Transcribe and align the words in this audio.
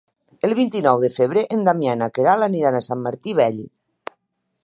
El 0.47 0.53
vint-i-nou 0.59 1.01
de 1.03 1.11
febrer 1.17 1.43
en 1.57 1.67
Damià 1.67 1.93
i 1.97 2.01
na 2.01 2.09
Queralt 2.17 2.47
aniran 2.47 2.77
a 2.79 2.83
Sant 2.89 3.03
Martí 3.09 3.39
Vell. 3.41 3.61